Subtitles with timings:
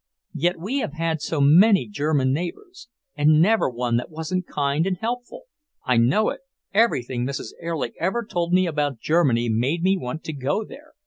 [0.33, 4.97] "Yet we have had so many German neighbours, and never one that wasn't kind and
[4.97, 5.43] helpful."
[5.85, 6.39] "I know it.
[6.73, 7.51] Everything Mrs.
[7.61, 10.93] Erlich ever told me about Germany made me want to go there.